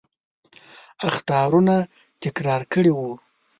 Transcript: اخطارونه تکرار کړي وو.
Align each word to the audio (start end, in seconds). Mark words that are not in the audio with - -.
اخطارونه 1.09 1.75
تکرار 2.23 2.61
کړي 2.73 2.91
وو. 2.93 3.11